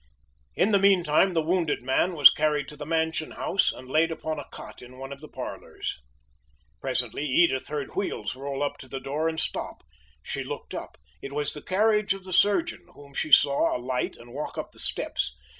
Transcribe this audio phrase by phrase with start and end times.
[0.55, 4.39] In the meantime the wounded man was carried to the mansion house and laid upon
[4.39, 6.01] a cot in one of the parlors.
[6.79, 9.83] Presently Edith heard wheels roll up to the door and stop.
[10.23, 10.97] She looked up.
[11.21, 14.79] It was the carriage of the surgeon, whom she saw alight and walk up the
[14.79, 15.37] steps.